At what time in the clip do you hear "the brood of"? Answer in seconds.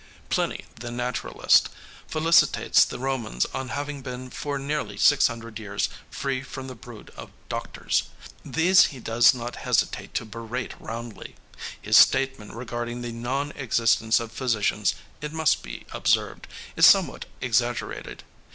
6.65-7.29